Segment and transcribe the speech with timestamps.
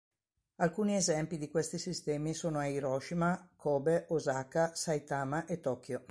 [0.55, 5.99] Alcuni esempi di questi sistemi sono a Hiroshima, Kobe, Osaka, Saitama e Tokyo.